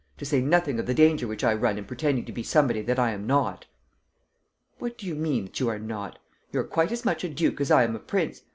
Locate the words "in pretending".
1.77-2.25